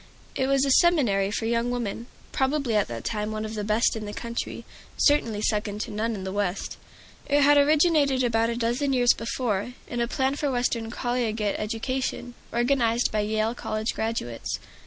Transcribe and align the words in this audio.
It 0.33 0.47
was 0.47 0.65
a 0.65 0.71
seminary 0.71 1.29
for 1.29 1.45
young 1.45 1.69
women, 1.69 2.07
probably 2.31 2.75
at 2.75 2.87
that 2.87 3.03
time 3.05 3.31
one 3.31 3.45
of 3.45 3.53
the 3.53 3.63
best 3.63 3.95
in 3.95 4.05
the 4.07 4.13
country, 4.15 4.65
certainly 4.97 5.43
second 5.43 5.79
to 5.81 5.91
none 5.91 6.15
in 6.15 6.23
the 6.23 6.31
West. 6.31 6.77
It 7.27 7.43
had 7.43 7.55
originated 7.55 8.23
about 8.23 8.49
a 8.49 8.55
dozen 8.55 8.93
years 8.93 9.13
before, 9.13 9.73
in 9.87 10.01
a 10.01 10.07
plan 10.07 10.37
for 10.37 10.49
Western 10.49 10.89
collegiate 10.89 11.59
education, 11.59 12.33
organized 12.51 13.11
by 13.11 13.19
Yale 13.19 13.53
College 13.53 13.93
graduates. 13.93 14.57